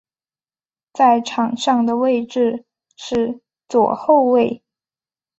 [0.93, 2.65] 在场上的位置
[2.95, 4.63] 是左后卫。